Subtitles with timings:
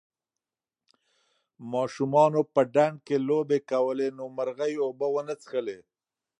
[1.73, 5.79] ماشومانو په ډنډ کې لوبې کولې نو مرغۍ اوبه ونه څښلې.